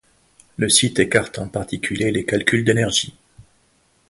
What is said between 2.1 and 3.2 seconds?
calculs d'énergie.